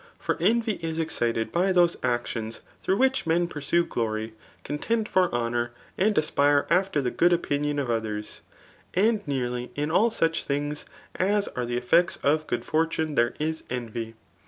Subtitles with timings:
[0.17, 4.33] For envy is excited by tho9t acdons through which men pursue glory,
[4.65, 8.41] omteod for honour, and as|Hre after the good opinion of others
[8.95, 10.85] And dearly, in all such things
[11.17, 14.15] as are the effects of good fortune there is envy.